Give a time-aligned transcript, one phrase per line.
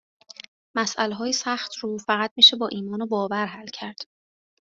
[0.75, 4.03] مسئلههای سخت رو فقط میشه با ایمان و باور حل کرد